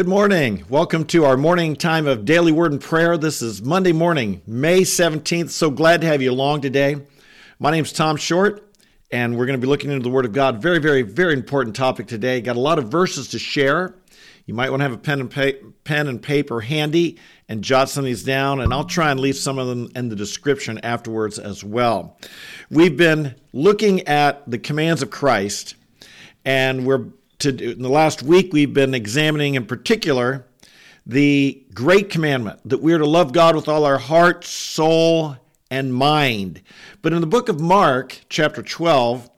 Good 0.00 0.08
morning. 0.08 0.64
Welcome 0.70 1.04
to 1.08 1.26
our 1.26 1.36
morning 1.36 1.76
time 1.76 2.06
of 2.06 2.24
daily 2.24 2.52
word 2.52 2.72
and 2.72 2.80
prayer. 2.80 3.18
This 3.18 3.42
is 3.42 3.60
Monday 3.60 3.92
morning, 3.92 4.40
May 4.46 4.80
17th. 4.80 5.50
So 5.50 5.70
glad 5.70 6.00
to 6.00 6.06
have 6.06 6.22
you 6.22 6.32
along 6.32 6.62
today. 6.62 6.96
My 7.58 7.70
name 7.70 7.84
is 7.84 7.92
Tom 7.92 8.16
Short, 8.16 8.66
and 9.10 9.36
we're 9.36 9.44
going 9.44 9.60
to 9.60 9.62
be 9.62 9.68
looking 9.68 9.90
into 9.90 10.02
the 10.02 10.08
Word 10.08 10.24
of 10.24 10.32
God. 10.32 10.62
Very, 10.62 10.78
very, 10.78 11.02
very 11.02 11.34
important 11.34 11.76
topic 11.76 12.06
today. 12.06 12.40
Got 12.40 12.56
a 12.56 12.60
lot 12.60 12.78
of 12.78 12.88
verses 12.88 13.28
to 13.28 13.38
share. 13.38 13.94
You 14.46 14.54
might 14.54 14.70
want 14.70 14.80
to 14.80 14.84
have 14.84 14.94
a 14.94 14.96
pen 14.96 15.20
and, 15.20 15.30
pa- 15.30 15.58
pen 15.84 16.08
and 16.08 16.22
paper 16.22 16.62
handy 16.62 17.18
and 17.50 17.62
jot 17.62 17.90
some 17.90 18.04
of 18.04 18.06
these 18.06 18.24
down, 18.24 18.62
and 18.62 18.72
I'll 18.72 18.84
try 18.84 19.10
and 19.10 19.20
leave 19.20 19.36
some 19.36 19.58
of 19.58 19.68
them 19.68 19.90
in 19.94 20.08
the 20.08 20.16
description 20.16 20.80
afterwards 20.82 21.38
as 21.38 21.62
well. 21.62 22.16
We've 22.70 22.96
been 22.96 23.34
looking 23.52 24.08
at 24.08 24.50
the 24.50 24.58
commands 24.58 25.02
of 25.02 25.10
Christ, 25.10 25.74
and 26.46 26.86
we're 26.86 27.08
to, 27.40 27.72
in 27.72 27.82
the 27.82 27.88
last 27.88 28.22
week 28.22 28.52
we've 28.52 28.72
been 28.72 28.94
examining 28.94 29.54
in 29.54 29.66
particular 29.66 30.46
the 31.06 31.64
great 31.74 32.10
commandment 32.10 32.60
that 32.66 32.80
we 32.80 32.92
are 32.92 32.98
to 32.98 33.06
love 33.06 33.32
God 33.32 33.56
with 33.56 33.68
all 33.68 33.84
our 33.84 33.98
heart, 33.98 34.44
soul, 34.44 35.36
and 35.70 35.94
mind. 35.94 36.62
But 37.02 37.12
in 37.12 37.20
the 37.20 37.26
book 37.26 37.48
of 37.48 37.58
Mark, 37.60 38.20
chapter 38.28 38.62
12, 38.62 39.28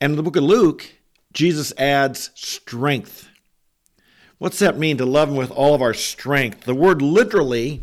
and 0.00 0.12
in 0.12 0.16
the 0.16 0.22
book 0.22 0.36
of 0.36 0.42
Luke, 0.42 0.90
Jesus 1.32 1.72
adds 1.78 2.30
strength. 2.34 3.28
What's 4.38 4.58
that 4.58 4.78
mean 4.78 4.98
to 4.98 5.06
love 5.06 5.28
Him 5.28 5.36
with 5.36 5.50
all 5.50 5.74
of 5.74 5.82
our 5.82 5.94
strength? 5.94 6.62
The 6.62 6.74
word 6.74 7.02
literally 7.02 7.82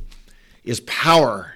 is 0.63 0.81
power. 0.81 1.53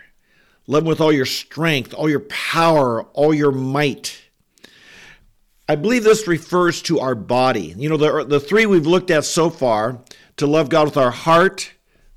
Love 0.67 0.83
Him 0.83 0.89
with 0.89 1.01
all 1.01 1.11
your 1.11 1.25
strength, 1.25 1.93
all 1.93 2.09
your 2.09 2.21
power, 2.21 3.03
all 3.13 3.33
your 3.33 3.51
might. 3.51 4.28
I 5.69 5.75
believe 5.75 6.03
this 6.03 6.27
refers 6.27 6.81
to 6.83 6.99
our 6.99 7.13
body. 7.13 7.75
You 7.77 7.89
know, 7.89 7.97
the, 7.97 8.25
the 8.25 8.39
three 8.39 8.65
we've 8.65 8.87
looked 8.87 9.11
at 9.11 9.23
so 9.23 9.51
far 9.51 10.01
to 10.37 10.47
love 10.47 10.67
God 10.67 10.85
with 10.85 10.97
our 10.97 11.11
heart, 11.11 11.73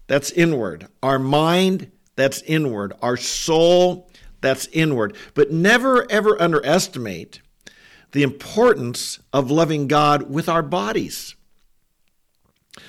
that's 0.07 0.31
inward. 0.31 0.89
Our 1.03 1.19
mind, 1.19 1.93
that's 2.17 2.41
inward. 2.43 2.95
Our 3.03 3.19
soul, 3.19 4.09
that's 4.41 4.69
inward. 4.69 5.17
But 5.35 5.53
never, 5.53 6.11
ever 6.11 6.41
underestimate 6.41 7.43
the 8.13 8.23
importance 8.23 9.19
of 9.35 9.51
loving 9.51 9.87
God 9.87 10.31
with 10.31 10.49
our 10.49 10.63
bodies. 10.63 11.35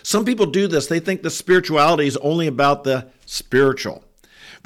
Some 0.01 0.23
people 0.23 0.45
do 0.45 0.67
this. 0.67 0.87
They 0.87 1.01
think 1.01 1.23
the 1.23 1.29
spirituality 1.29 2.07
is 2.07 2.15
only 2.17 2.47
about 2.47 2.85
the 2.85 3.11
spiritual 3.25 4.05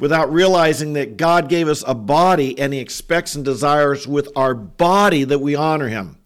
without 0.00 0.32
realizing 0.32 0.92
that 0.92 1.16
God 1.16 1.48
gave 1.48 1.68
us 1.68 1.82
a 1.86 1.94
body 1.94 2.58
and 2.58 2.72
He 2.72 2.78
expects 2.78 3.34
and 3.34 3.44
desires 3.44 4.06
with 4.06 4.28
our 4.36 4.54
body 4.54 5.24
that 5.24 5.40
we 5.40 5.54
honor 5.54 5.88
Him. 5.88 6.18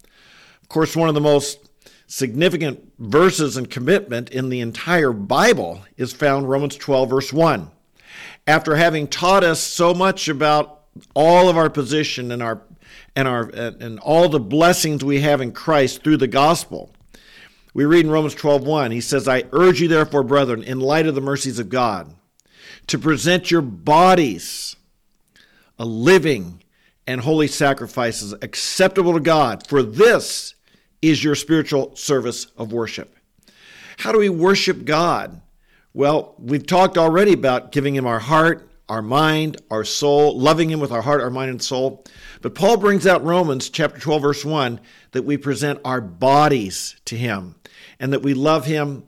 Of 0.61 0.69
course, 0.69 0.95
one 0.95 1.09
of 1.09 1.15
the 1.15 1.21
most 1.21 1.69
significant 2.07 2.91
verses 2.99 3.57
and 3.57 3.69
commitment 3.69 4.29
in 4.29 4.49
the 4.49 4.59
entire 4.59 5.11
Bible 5.11 5.81
is 5.97 6.13
found 6.13 6.49
Romans 6.49 6.75
12, 6.75 7.09
verse 7.09 7.33
1. 7.33 7.71
After 8.45 8.75
having 8.75 9.07
taught 9.07 9.43
us 9.43 9.59
so 9.59 9.93
much 9.93 10.27
about 10.27 10.81
all 11.15 11.49
of 11.49 11.57
our 11.57 11.69
position 11.69 12.31
and 12.31 12.43
our 12.43 12.61
and 13.15 13.27
our 13.27 13.49
and 13.49 13.99
all 13.99 14.29
the 14.29 14.39
blessings 14.39 15.03
we 15.03 15.21
have 15.21 15.41
in 15.41 15.51
Christ 15.51 16.03
through 16.03 16.17
the 16.17 16.27
gospel, 16.27 16.91
we 17.73 17.85
read 17.85 18.05
in 18.05 18.11
Romans 18.11 18.35
12:1, 18.35 18.91
he 18.91 19.01
says, 19.01 19.27
I 19.27 19.45
urge 19.51 19.81
you 19.81 19.87
therefore, 19.87 20.23
brethren, 20.23 20.61
in 20.61 20.79
light 20.79 21.07
of 21.07 21.15
the 21.15 21.21
mercies 21.21 21.57
of 21.57 21.69
God, 21.69 22.13
to 22.87 22.99
present 22.99 23.51
your 23.51 23.61
bodies 23.61 24.75
a 25.79 25.85
living 25.85 26.63
and 27.05 27.21
holy 27.21 27.47
sacrifices 27.47 28.33
acceptable 28.41 29.13
to 29.13 29.19
God, 29.19 29.67
for 29.67 29.83
this 29.83 30.55
is 31.01 31.23
your 31.23 31.35
spiritual 31.35 31.95
service 31.95 32.47
of 32.57 32.71
worship. 32.71 33.15
How 33.97 34.11
do 34.11 34.19
we 34.19 34.29
worship 34.29 34.85
God? 34.85 35.41
Well, 35.93 36.35
we've 36.39 36.65
talked 36.65 36.97
already 36.97 37.33
about 37.33 37.71
giving 37.71 37.95
him 37.95 38.07
our 38.07 38.19
heart, 38.19 38.69
our 38.89 39.01
mind, 39.01 39.57
our 39.69 39.83
soul, 39.83 40.37
loving 40.37 40.69
him 40.69 40.79
with 40.79 40.91
our 40.91 41.01
heart, 41.01 41.21
our 41.21 41.29
mind, 41.29 41.51
and 41.51 41.61
soul. 41.61 42.05
But 42.41 42.55
Paul 42.55 42.77
brings 42.77 43.05
out 43.05 43.23
Romans 43.23 43.69
chapter 43.69 43.99
12, 43.99 44.21
verse 44.21 44.45
1, 44.45 44.79
that 45.11 45.23
we 45.23 45.37
present 45.37 45.79
our 45.85 46.01
bodies 46.01 46.95
to 47.05 47.17
him 47.17 47.55
and 47.99 48.13
that 48.13 48.21
we 48.21 48.33
love 48.33 48.65
him, 48.65 49.03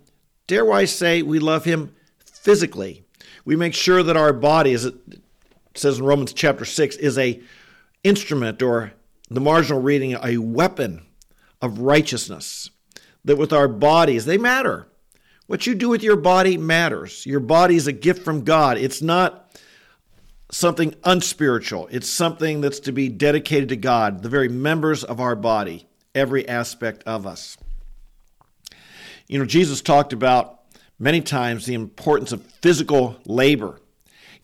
dare 0.47 0.71
I 0.71 0.85
say, 0.85 1.21
we 1.21 1.39
love 1.39 1.65
him 1.65 1.95
physically. 2.25 3.04
We 3.45 3.55
make 3.55 3.73
sure 3.73 4.03
that 4.03 4.17
our 4.17 4.33
body, 4.33 4.73
as 4.73 4.85
it 4.85 4.95
says 5.75 5.99
in 5.99 6.05
Romans 6.05 6.33
chapter 6.33 6.65
6, 6.65 6.95
is 6.97 7.17
a 7.17 7.41
instrument 8.03 8.61
or 8.61 8.93
the 9.29 9.39
marginal 9.39 9.81
reading, 9.81 10.17
a 10.21 10.37
weapon 10.37 11.05
of 11.61 11.79
righteousness. 11.79 12.69
That 13.23 13.37
with 13.37 13.53
our 13.53 13.67
bodies, 13.67 14.25
they 14.25 14.37
matter. 14.37 14.87
What 15.47 15.67
you 15.67 15.75
do 15.75 15.89
with 15.89 16.03
your 16.03 16.15
body 16.15 16.57
matters. 16.57 17.25
Your 17.25 17.39
body 17.39 17.75
is 17.75 17.87
a 17.87 17.91
gift 17.91 18.23
from 18.23 18.43
God. 18.43 18.77
It's 18.77 19.01
not 19.01 19.57
something 20.51 20.95
unspiritual. 21.03 21.87
It's 21.91 22.09
something 22.09 22.61
that's 22.61 22.79
to 22.81 22.91
be 22.91 23.09
dedicated 23.09 23.69
to 23.69 23.75
God, 23.75 24.23
the 24.23 24.29
very 24.29 24.49
members 24.49 25.03
of 25.03 25.19
our 25.19 25.35
body, 25.35 25.87
every 26.13 26.47
aspect 26.47 27.03
of 27.05 27.25
us. 27.27 27.57
You 29.27 29.39
know, 29.39 29.45
Jesus 29.45 29.81
talked 29.81 30.13
about 30.13 30.54
many 30.99 31.21
times 31.21 31.65
the 31.65 31.73
importance 31.73 32.31
of 32.31 32.45
physical 32.61 33.17
labor, 33.25 33.79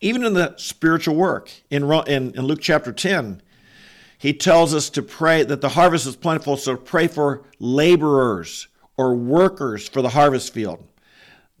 even 0.00 0.24
in 0.24 0.34
the 0.34 0.54
spiritual 0.56 1.14
work. 1.14 1.50
In, 1.70 1.90
in, 1.90 2.34
in 2.34 2.42
Luke 2.42 2.60
chapter 2.60 2.92
10, 2.92 3.42
he 4.18 4.32
tells 4.32 4.74
us 4.74 4.90
to 4.90 5.02
pray 5.02 5.42
that 5.42 5.60
the 5.60 5.70
harvest 5.70 6.06
is 6.06 6.16
plentiful, 6.16 6.56
so 6.56 6.76
pray 6.76 7.08
for 7.08 7.42
laborers 7.58 8.68
or 8.96 9.14
workers 9.14 9.88
for 9.88 10.02
the 10.02 10.10
harvest 10.10 10.52
field. 10.52 10.86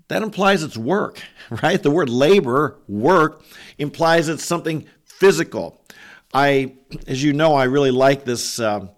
That 0.08 0.22
implies 0.22 0.62
it's 0.62 0.76
work, 0.76 1.22
right? 1.62 1.82
The 1.82 1.90
word 1.90 2.08
labor, 2.08 2.78
work, 2.86 3.42
implies 3.78 4.28
it's 4.28 4.44
something 4.44 4.86
physical. 5.04 5.80
I, 6.34 6.74
as 7.06 7.22
you 7.22 7.32
know, 7.32 7.54
I 7.54 7.64
really 7.64 7.90
like 7.90 8.24
this 8.24 8.58
uh, 8.58 8.88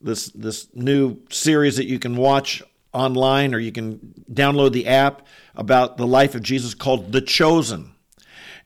this 0.00 0.28
this 0.30 0.68
new 0.74 1.18
series 1.30 1.76
that 1.76 1.86
you 1.86 1.98
can 1.98 2.16
watch 2.16 2.62
online 2.96 3.54
or 3.54 3.58
you 3.58 3.70
can 3.70 4.24
download 4.32 4.72
the 4.72 4.86
app 4.86 5.26
about 5.54 5.96
the 5.96 6.06
life 6.06 6.34
of 6.34 6.42
Jesus 6.42 6.74
called 6.74 7.12
The 7.12 7.20
Chosen. 7.20 7.92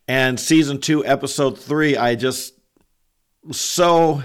And 0.06 0.38
season 0.40 0.80
two, 0.80 1.04
episode 1.04 1.58
three, 1.58 1.96
I 1.96 2.14
just 2.14 2.54
was 3.44 3.60
so 3.60 4.22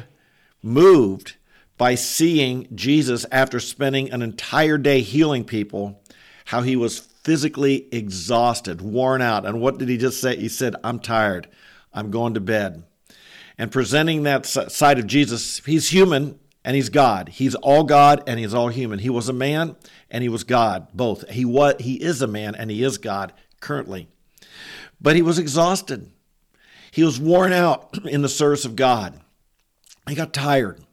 moved 0.62 1.36
by 1.78 1.96
seeing 1.96 2.68
Jesus 2.74 3.26
after 3.32 3.60
spending 3.60 4.12
an 4.12 4.22
entire 4.22 4.78
day 4.78 5.02
healing 5.02 5.44
people, 5.44 6.02
how 6.46 6.62
he 6.62 6.76
was 6.76 7.00
physically 7.00 7.88
exhausted, 7.92 8.82
worn 8.82 9.22
out. 9.22 9.46
And 9.46 9.60
what 9.60 9.78
did 9.78 9.90
he 9.90 9.98
just 9.98 10.22
say? 10.22 10.36
He 10.38 10.48
said, 10.48 10.76
I'm 10.84 11.00
tired. 11.00 11.50
I'm 11.94 12.12
going 12.12 12.36
to 12.36 12.40
bed. 12.40 12.84
And 13.58 13.72
presenting 13.72 14.24
that 14.24 14.46
side 14.46 15.00
of 15.00 15.08
Jesus, 15.08 15.62
he's 15.66 15.90
human, 15.90 16.40
and 16.66 16.76
he's 16.76 16.90
God. 16.90 17.30
He's 17.30 17.54
all 17.54 17.84
God 17.84 18.24
and 18.26 18.40
he's 18.40 18.56
all 18.56 18.70
human. 18.70 18.98
He 18.98 19.10
was 19.12 19.30
a 19.30 19.34
man 19.34 19.76
and 20.10 20.24
he 20.24 20.30
was 20.30 20.44
God, 20.44 20.88
both. 20.94 21.30
He 21.30 21.46
was 21.46 21.76
he 21.80 21.94
is 21.94 22.24
a 22.24 22.28
man 22.28 22.56
and 22.56 22.72
he 22.72 22.84
is 22.84 22.98
God 22.98 23.32
currently. 23.62 24.10
But 25.00 25.16
he 25.16 25.22
was 25.22 25.38
exhausted. 25.38 26.12
He 26.92 27.04
was 27.04 27.20
worn 27.20 27.54
out 27.54 27.96
in 28.06 28.24
the 28.24 28.30
service 28.30 28.66
of 28.66 28.76
God. 28.76 29.22
He 30.10 30.16
got 30.16 30.34
tired. 30.34 30.84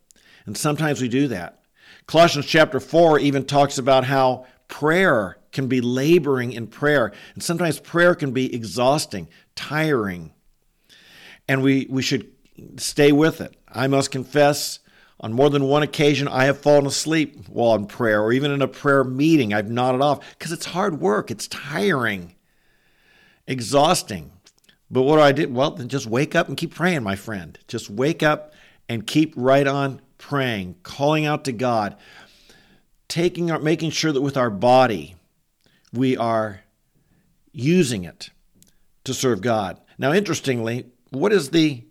And 0.45 0.57
sometimes 0.57 1.01
we 1.01 1.09
do 1.09 1.29
that. 1.29 1.63
Colossians 2.07 2.47
chapter 2.47 2.79
4 2.79 3.19
even 3.21 3.47
talks 3.47 3.79
about 3.79 4.05
how 4.05 4.47
prayer 4.69 5.39
can 5.53 5.69
be 5.69 5.81
laboring 5.81 6.53
in 6.53 6.67
prayer. 6.67 7.13
And 7.33 7.43
sometimes 7.43 7.79
prayer 7.81 8.15
can 8.15 8.33
be 8.33 8.55
exhausting, 8.55 9.29
tiring. 9.55 10.33
And 11.49 11.63
we, 11.63 11.87
we 11.89 12.03
should 12.03 12.31
stay 12.77 13.13
with 13.13 13.41
it. 13.41 13.57
I 13.69 13.87
must 13.87 14.11
confess 14.11 14.81
on 15.23 15.33
more 15.33 15.49
than 15.49 15.65
one 15.65 15.85
occasion, 15.85 16.27
I 16.27 16.45
have 16.47 16.59
fallen 16.59 16.85
asleep 16.85 17.49
while 17.49 17.77
in 17.77 17.87
prayer 17.87 18.21
or 18.21 18.33
even 18.33 18.51
in 18.51 18.61
a 18.61 18.69
prayer 18.69 19.05
meeting. 19.05 19.55
I've 19.55 19.71
nodded 19.71 20.01
off 20.03 20.29
because 20.31 20.51
it's 20.51 20.67
hard 20.67 21.01
work, 21.01 21.31
it's 21.31 21.47
tiring, 21.47 22.35
exhausting. 23.47 24.33
But 24.91 25.03
what 25.03 25.17
do 25.17 25.23
I 25.23 25.33
do? 25.33 25.49
Well, 25.49 25.71
then 25.71 25.89
just 25.89 26.07
wake 26.07 26.35
up 26.35 26.49
and 26.49 26.57
keep 26.57 26.75
praying, 26.75 27.03
my 27.03 27.17
friend. 27.17 27.59
Just 27.69 27.89
wake 27.89 28.23
up 28.23 28.53
and 28.89 29.07
keep 29.07 29.33
right 29.37 29.67
on 29.67 30.01
praying, 30.19 30.77
calling 30.83 31.25
out 31.25 31.45
to 31.45 31.53
God, 31.53 31.97
taking 33.09 33.51
our, 33.51 33.61
making 33.61 33.91
sure 33.91 34.13
that 34.13 34.21
with 34.21 34.37
our 34.37 34.51
body 34.51 35.15
we 35.93 36.17
are 36.17 36.63
using 37.53 38.05
it 38.05 38.31
to 39.05 39.15
serve 39.15 39.41
God. 39.41 39.81
Now, 39.99 40.13
interestingly, 40.13 40.87
what 41.11 41.33
is 41.33 41.51
the 41.51 41.85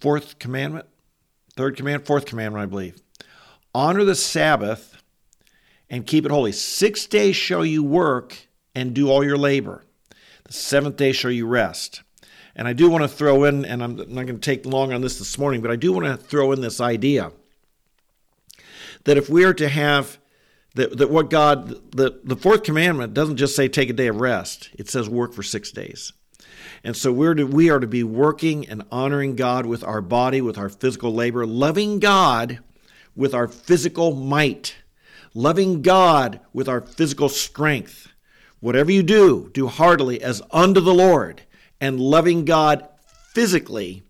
fourth 0.00 0.38
commandment? 0.38 0.86
Third 1.58 1.76
command, 1.76 2.06
fourth 2.06 2.24
commandment, 2.24 2.62
I 2.62 2.66
believe. 2.66 3.02
Honor 3.74 4.04
the 4.04 4.14
Sabbath 4.14 5.02
and 5.90 6.06
keep 6.06 6.24
it 6.24 6.30
holy. 6.30 6.52
Six 6.52 7.04
days 7.06 7.34
shall 7.34 7.66
you 7.66 7.82
work 7.82 8.36
and 8.76 8.94
do 8.94 9.10
all 9.10 9.24
your 9.24 9.36
labor. 9.36 9.82
The 10.44 10.52
seventh 10.52 10.94
day 10.94 11.10
shall 11.10 11.32
you 11.32 11.48
rest. 11.48 12.04
And 12.54 12.68
I 12.68 12.74
do 12.74 12.88
want 12.88 13.02
to 13.02 13.08
throw 13.08 13.42
in, 13.42 13.64
and 13.64 13.82
I'm 13.82 13.96
not 13.96 14.06
going 14.06 14.26
to 14.26 14.38
take 14.38 14.66
long 14.66 14.92
on 14.92 15.00
this 15.00 15.18
this 15.18 15.36
morning, 15.36 15.60
but 15.60 15.72
I 15.72 15.74
do 15.74 15.92
want 15.92 16.06
to 16.06 16.16
throw 16.16 16.52
in 16.52 16.60
this 16.60 16.80
idea 16.80 17.32
that 19.02 19.16
if 19.16 19.28
we 19.28 19.42
are 19.42 19.54
to 19.54 19.68
have 19.68 20.18
that, 20.76 20.96
that 20.96 21.10
what 21.10 21.28
God, 21.28 21.90
the, 21.90 22.20
the 22.22 22.36
fourth 22.36 22.62
commandment 22.62 23.14
doesn't 23.14 23.36
just 23.36 23.56
say 23.56 23.66
take 23.66 23.90
a 23.90 23.94
day 23.94 24.06
of 24.06 24.20
rest, 24.20 24.70
it 24.78 24.88
says 24.88 25.08
work 25.08 25.32
for 25.32 25.42
six 25.42 25.72
days. 25.72 26.12
And 26.84 26.96
so 26.96 27.12
we're 27.12 27.34
to, 27.34 27.44
we 27.44 27.70
are 27.70 27.80
to 27.80 27.86
be 27.86 28.04
working 28.04 28.68
and 28.68 28.84
honoring 28.90 29.36
God 29.36 29.66
with 29.66 29.82
our 29.82 30.00
body, 30.00 30.40
with 30.40 30.56
our 30.58 30.68
physical 30.68 31.12
labor, 31.12 31.44
loving 31.46 31.98
God 31.98 32.60
with 33.18 33.34
our 33.34 33.48
physical 33.48 34.14
might, 34.14 34.76
loving 35.34 35.82
God 35.82 36.40
with 36.52 36.68
our 36.68 36.80
physical 36.80 37.28
strength. 37.28 38.08
Whatever 38.60 38.92
you 38.92 39.02
do, 39.02 39.50
do 39.52 39.66
heartily 39.66 40.22
as 40.22 40.40
unto 40.52 40.80
the 40.80 40.94
Lord, 40.94 41.42
and 41.80 42.00
loving 42.00 42.44
God 42.44 42.88
physically 43.32 44.04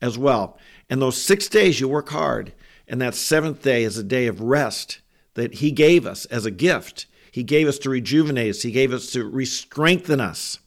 as 0.00 0.16
well. 0.16 0.58
And 0.88 1.02
those 1.02 1.20
six 1.20 1.48
days 1.48 1.80
you 1.80 1.88
work 1.88 2.10
hard, 2.10 2.52
and 2.86 3.00
that 3.00 3.14
seventh 3.14 3.62
day 3.62 3.82
is 3.82 3.98
a 3.98 4.04
day 4.04 4.26
of 4.26 4.40
rest 4.40 5.00
that 5.34 5.54
He 5.54 5.72
gave 5.72 6.06
us 6.06 6.24
as 6.26 6.46
a 6.46 6.50
gift. 6.50 7.06
He 7.32 7.42
gave 7.42 7.66
us 7.66 7.78
to 7.80 7.90
rejuvenate 7.90 8.50
us, 8.50 8.62
He 8.62 8.70
gave 8.70 8.92
us 8.92 9.10
to 9.12 9.24
re 9.24 9.44
strengthen 9.44 10.20
us. 10.20 10.58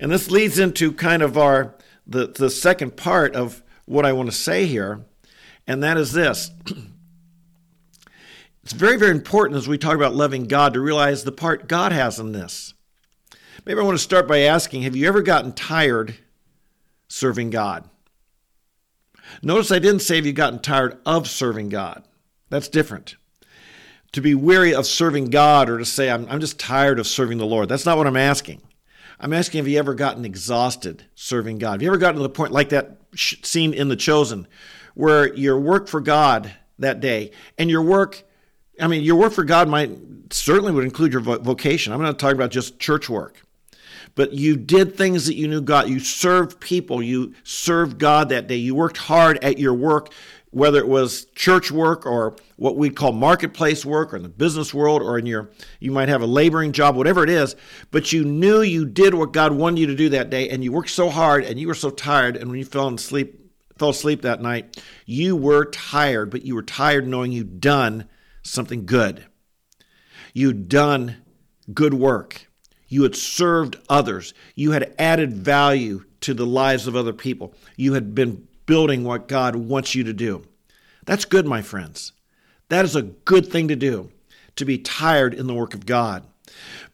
And 0.00 0.10
this 0.10 0.30
leads 0.30 0.58
into 0.58 0.92
kind 0.92 1.22
of 1.22 1.38
our 1.38 1.74
the, 2.06 2.26
the 2.26 2.50
second 2.50 2.96
part 2.96 3.34
of 3.34 3.62
what 3.86 4.04
I 4.04 4.12
want 4.12 4.30
to 4.30 4.36
say 4.36 4.66
here, 4.66 5.04
and 5.66 5.82
that 5.82 5.96
is 5.96 6.12
this. 6.12 6.50
It's 8.64 8.72
very, 8.72 8.96
very 8.96 9.10
important 9.10 9.58
as 9.58 9.68
we 9.68 9.76
talk 9.76 9.94
about 9.94 10.14
loving 10.14 10.44
God 10.44 10.72
to 10.72 10.80
realize 10.80 11.22
the 11.22 11.32
part 11.32 11.68
God 11.68 11.92
has 11.92 12.18
in 12.18 12.32
this. 12.32 12.72
Maybe 13.66 13.78
I 13.78 13.82
want 13.82 13.98
to 13.98 14.02
start 14.02 14.26
by 14.26 14.38
asking 14.38 14.82
Have 14.82 14.96
you 14.96 15.06
ever 15.06 15.20
gotten 15.20 15.52
tired 15.52 16.16
serving 17.06 17.50
God? 17.50 17.88
Notice 19.42 19.70
I 19.70 19.78
didn't 19.78 20.00
say 20.00 20.16
have 20.16 20.24
you 20.24 20.32
gotten 20.32 20.60
tired 20.60 20.98
of 21.04 21.28
serving 21.28 21.68
God. 21.68 22.04
That's 22.48 22.68
different. 22.68 23.16
To 24.12 24.22
be 24.22 24.34
weary 24.34 24.74
of 24.74 24.86
serving 24.86 25.30
God 25.30 25.68
or 25.68 25.76
to 25.76 25.84
say, 25.84 26.10
I'm, 26.10 26.26
I'm 26.30 26.40
just 26.40 26.58
tired 26.58 26.98
of 26.98 27.06
serving 27.06 27.36
the 27.38 27.46
Lord. 27.46 27.68
That's 27.68 27.84
not 27.84 27.98
what 27.98 28.06
I'm 28.06 28.16
asking. 28.16 28.62
I'm 29.24 29.32
asking, 29.32 29.56
have 29.60 29.68
you 29.68 29.78
ever 29.78 29.94
gotten 29.94 30.26
exhausted 30.26 31.02
serving 31.14 31.56
God? 31.56 31.72
Have 31.72 31.82
you 31.82 31.88
ever 31.88 31.96
gotten 31.96 32.16
to 32.16 32.22
the 32.22 32.28
point 32.28 32.52
like 32.52 32.68
that 32.68 32.98
scene 33.16 33.72
in 33.72 33.88
The 33.88 33.96
Chosen, 33.96 34.46
where 34.92 35.32
your 35.32 35.58
work 35.58 35.88
for 35.88 36.02
God 36.02 36.52
that 36.78 37.00
day 37.00 37.30
and 37.56 37.70
your 37.70 37.80
work, 37.80 38.22
I 38.78 38.86
mean, 38.86 39.02
your 39.02 39.16
work 39.16 39.32
for 39.32 39.42
God 39.42 39.66
might 39.66 39.92
certainly 40.28 40.72
would 40.72 40.84
include 40.84 41.14
your 41.14 41.22
vocation. 41.22 41.94
I'm 41.94 42.02
not 42.02 42.18
talking 42.18 42.36
about 42.36 42.50
just 42.50 42.78
church 42.78 43.08
work. 43.08 43.40
But 44.14 44.34
you 44.34 44.56
did 44.56 44.94
things 44.94 45.24
that 45.24 45.36
you 45.36 45.48
knew 45.48 45.62
God. 45.62 45.88
You 45.88 46.00
served 46.00 46.60
people. 46.60 47.02
You 47.02 47.32
served 47.44 47.98
God 47.98 48.28
that 48.28 48.46
day. 48.46 48.56
You 48.56 48.74
worked 48.74 48.98
hard 48.98 49.42
at 49.42 49.58
your 49.58 49.72
work 49.72 50.12
whether 50.54 50.78
it 50.78 50.88
was 50.88 51.26
church 51.34 51.70
work 51.70 52.06
or 52.06 52.36
what 52.56 52.76
we 52.76 52.90
call 52.90 53.12
marketplace 53.12 53.84
work 53.84 54.12
or 54.12 54.16
in 54.16 54.22
the 54.22 54.28
business 54.28 54.72
world 54.72 55.02
or 55.02 55.18
in 55.18 55.26
your 55.26 55.50
you 55.80 55.90
might 55.90 56.08
have 56.08 56.22
a 56.22 56.26
laboring 56.26 56.72
job 56.72 56.96
whatever 56.96 57.22
it 57.22 57.30
is 57.30 57.56
but 57.90 58.12
you 58.12 58.24
knew 58.24 58.62
you 58.62 58.84
did 58.84 59.14
what 59.14 59.32
god 59.32 59.52
wanted 59.52 59.80
you 59.80 59.86
to 59.86 59.94
do 59.94 60.08
that 60.08 60.30
day 60.30 60.48
and 60.48 60.64
you 60.64 60.72
worked 60.72 60.90
so 60.90 61.10
hard 61.10 61.44
and 61.44 61.58
you 61.58 61.66
were 61.66 61.74
so 61.74 61.90
tired 61.90 62.36
and 62.36 62.48
when 62.48 62.58
you 62.58 62.64
fell 62.64 62.88
asleep 62.88 63.40
fell 63.78 63.90
asleep 63.90 64.22
that 64.22 64.40
night 64.40 64.82
you 65.04 65.36
were 65.36 65.64
tired 65.66 66.30
but 66.30 66.44
you 66.44 66.54
were 66.54 66.62
tired 66.62 67.06
knowing 67.06 67.32
you'd 67.32 67.60
done 67.60 68.08
something 68.44 68.86
good. 68.86 69.24
You'd 70.32 70.68
done 70.68 71.16
good 71.72 71.94
work. 71.94 72.48
You 72.88 73.02
had 73.02 73.16
served 73.16 73.76
others. 73.88 74.34
You 74.54 74.72
had 74.72 74.94
added 74.98 75.32
value 75.32 76.04
to 76.20 76.34
the 76.34 76.46
lives 76.46 76.86
of 76.86 76.94
other 76.94 77.12
people. 77.12 77.54
You 77.76 77.94
had 77.94 78.14
been 78.14 78.46
building 78.66 79.04
what 79.04 79.28
God 79.28 79.56
wants 79.56 79.94
you 79.94 80.04
to 80.04 80.12
do. 80.12 80.44
That's 81.04 81.24
good, 81.24 81.46
my 81.46 81.62
friends. 81.62 82.12
That 82.68 82.84
is 82.84 82.96
a 82.96 83.02
good 83.02 83.46
thing 83.46 83.68
to 83.68 83.76
do, 83.76 84.10
to 84.56 84.64
be 84.64 84.78
tired 84.78 85.34
in 85.34 85.46
the 85.46 85.54
work 85.54 85.74
of 85.74 85.86
God. 85.86 86.24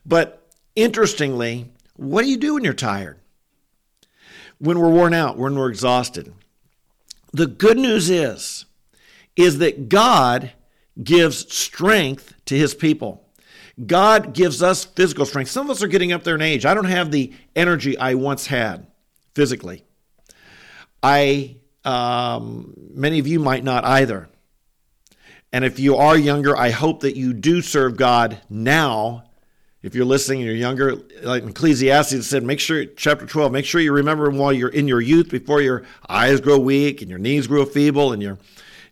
But 0.04 0.46
interestingly, 0.74 1.70
what 1.96 2.22
do 2.22 2.30
you 2.30 2.36
do 2.36 2.54
when 2.54 2.64
you're 2.64 2.72
tired? 2.72 3.18
When 4.58 4.78
we're 4.78 4.90
worn 4.90 5.14
out, 5.14 5.38
when 5.38 5.54
we're 5.54 5.70
exhausted. 5.70 6.32
The 7.32 7.46
good 7.46 7.78
news 7.78 8.10
is 8.10 8.66
is 9.36 9.58
that 9.58 9.88
God 9.88 10.52
gives 11.02 11.54
strength 11.54 12.34
to 12.46 12.56
his 12.56 12.74
people. 12.74 13.24
God 13.86 14.34
gives 14.34 14.62
us 14.62 14.84
physical 14.84 15.24
strength. 15.24 15.50
Some 15.50 15.66
of 15.66 15.70
us 15.70 15.82
are 15.82 15.88
getting 15.88 16.12
up 16.12 16.24
there 16.24 16.34
in 16.34 16.42
age. 16.42 16.66
I 16.66 16.74
don't 16.74 16.84
have 16.84 17.10
the 17.10 17.32
energy 17.56 17.96
I 17.96 18.14
once 18.14 18.46
had 18.46 18.86
physically. 19.34 19.84
I 21.02 21.56
um, 21.84 22.74
many 22.92 23.18
of 23.18 23.26
you 23.26 23.38
might 23.38 23.64
not 23.64 23.84
either. 23.84 24.28
And 25.52 25.64
if 25.64 25.78
you 25.78 25.96
are 25.96 26.16
younger, 26.16 26.56
I 26.56 26.70
hope 26.70 27.00
that 27.00 27.16
you 27.16 27.32
do 27.32 27.60
serve 27.60 27.96
God 27.96 28.40
now. 28.48 29.24
If 29.82 29.94
you're 29.94 30.04
listening 30.04 30.40
and 30.40 30.46
you're 30.46 30.56
younger, 30.56 30.96
like 31.22 31.42
Ecclesiastes 31.42 32.26
said, 32.26 32.44
make 32.44 32.60
sure, 32.60 32.84
chapter 32.84 33.26
12, 33.26 33.50
make 33.50 33.64
sure 33.64 33.80
you 33.80 33.92
remember 33.92 34.26
him 34.26 34.36
while 34.36 34.52
you're 34.52 34.68
in 34.68 34.86
your 34.86 35.00
youth 35.00 35.30
before 35.30 35.62
your 35.62 35.84
eyes 36.08 36.40
grow 36.40 36.58
weak 36.58 37.00
and 37.00 37.10
your 37.10 37.18
knees 37.18 37.46
grow 37.46 37.64
feeble 37.64 38.12
and 38.12 38.22
you're, 38.22 38.38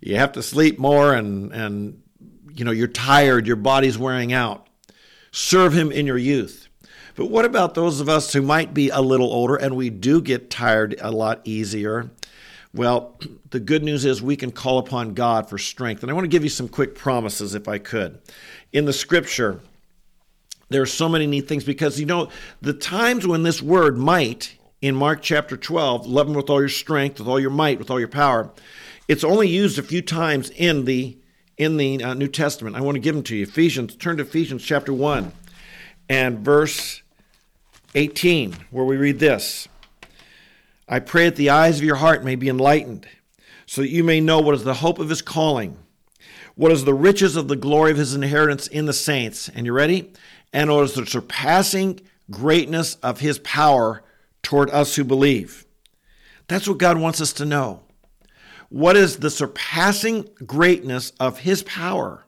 you 0.01 0.17
have 0.17 0.33
to 0.33 0.43
sleep 0.43 0.79
more 0.79 1.15
and, 1.15 1.53
and 1.53 2.03
you 2.55 2.65
know, 2.65 2.71
you're 2.71 2.89
tired, 2.89 3.47
your 3.47 3.57
body's 3.57 3.99
wearing 3.99 4.33
out. 4.33 4.67
Serve 5.31 5.75
him 5.75 5.93
in 5.93 6.07
your 6.07 6.19
youth. 6.19 6.69
But 7.15 7.27
what 7.27 7.45
about 7.45 7.75
those 7.75 8.01
of 8.01 8.09
us 8.09 8.33
who 8.33 8.43
might 8.43 8.73
be 8.73 8.89
a 8.89 9.01
little 9.01 9.31
older 9.31 9.57
and 9.57 9.77
we 9.77 9.91
do 9.91 10.23
get 10.23 10.51
tired 10.51 10.97
a 11.01 11.11
lot 11.11 11.41
easier? 11.45 12.11
Well, 12.75 13.19
the 13.51 13.61
good 13.61 13.83
news 13.83 14.05
is 14.05 14.21
we 14.21 14.37
can 14.37 14.53
call 14.53 14.79
upon 14.79 15.15
God 15.15 15.49
for 15.49 15.59
strength. 15.59 16.03
And 16.03 16.11
I 16.11 16.15
want 16.15 16.25
to 16.25 16.29
give 16.29 16.45
you 16.45 16.51
some 16.51 16.69
quick 16.69 16.95
promises 16.95 17.55
if 17.55 17.67
I 17.67 17.79
could. 17.79 18.21
In 18.73 18.85
the 18.85 18.93
scripture, 18.93 19.61
there 20.69 20.83
are 20.83 20.87
so 20.87 21.09
many 21.09 21.27
neat 21.27 21.49
things 21.49 21.65
because, 21.65 21.99
you 21.99 22.07
know, 22.07 22.29
the 22.61 22.75
times 22.75 23.27
when 23.27 23.43
this 23.43 23.63
word 23.63 23.97
might 23.97 24.57
in 24.81 24.95
Mark 24.95 25.23
chapter 25.23 25.57
12, 25.57 26.07
love 26.07 26.29
him 26.29 26.35
with 26.35 26.51
all 26.51 26.61
your 26.61 26.69
strength, 26.69 27.19
with 27.19 27.29
all 27.29 27.41
your 27.41 27.51
might, 27.51 27.79
with 27.79 27.91
all 27.91 27.99
your 27.99 28.09
power, 28.09 28.51
it's 29.09 29.25
only 29.25 29.49
used 29.49 29.79
a 29.79 29.83
few 29.83 30.03
times 30.03 30.51
in 30.51 30.85
the 30.85 31.17
in 31.57 31.77
the 31.77 32.05
uh, 32.05 32.15
New 32.15 32.29
Testament. 32.29 32.77
I 32.77 32.81
want 32.81 32.95
to 32.95 33.01
give 33.01 33.17
them 33.17 33.25
to 33.25 33.35
you. 33.35 33.43
Ephesians, 33.43 33.97
turn 33.97 34.19
to 34.19 34.23
Ephesians 34.23 34.63
chapter 34.63 34.93
1 34.93 35.33
and 36.09 36.39
verse 36.39 37.03
18, 37.97 38.55
where 38.71 38.85
we 38.85 38.97
read 38.97 39.19
this. 39.19 39.67
I 40.89 41.01
pray 41.01 41.27
that 41.27 41.37
the 41.37 41.51
eyes 41.51 41.79
of 41.79 41.85
your 41.85 41.97
heart 41.97 42.25
may 42.25 42.35
be 42.35 42.49
enlightened, 42.49 43.07
so 43.67 43.83
that 43.83 43.91
you 43.91 44.03
may 44.03 44.21
know 44.21 44.41
what 44.41 44.55
is 44.55 44.65
the 44.65 44.75
hope 44.75 44.99
of 44.99 45.11
his 45.11 45.23
calling, 45.23 45.77
what 46.55 46.73
is 46.73 46.85
the 46.85 46.95
riches 46.95 47.37
of 47.37 47.49
the 47.49 47.57
glory 47.57 47.91
of 47.91 47.99
his 47.99 48.15
inheritance 48.15 48.67
in 48.67 48.87
the 48.87 48.93
saints. 48.93 49.49
And 49.49 49.67
you 49.67 49.73
ready? 49.73 50.13
And 50.53 50.73
what 50.73 50.85
is 50.85 50.95
the 50.95 51.07
surpassing 51.07 52.01
greatness 52.31 52.95
of 52.97 53.21
his 53.21 53.39
power 53.41 54.03
toward 54.43 54.71
us 54.71 54.97
who 54.97 55.05
believe. 55.05 55.67
That's 56.47 56.69
what 56.69 56.79
God 56.79 56.99
wants 56.99 57.21
us 57.21 57.33
to 57.35 57.45
know. 57.45 57.83
What 58.71 58.97
is 58.97 59.19
the 59.19 59.31
surpassing 59.31 60.29
greatness 60.45 61.13
of 61.19 61.41
his 61.41 61.63
power 61.63 62.25